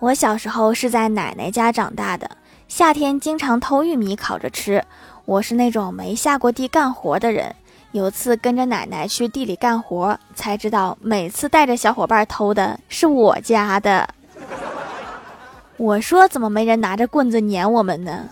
[0.00, 2.30] 我小时候是在奶奶家长大的
[2.68, 4.84] 夏天经常偷玉米烤着吃。
[5.24, 7.54] 我是那种没下过地干活的人
[7.92, 14.08] 有次跟着奶奶去地里干活才知道每次带着小伙伴偷的是我家的。
[15.76, 18.28] 我说怎么没人拿着棍子撵我们呢？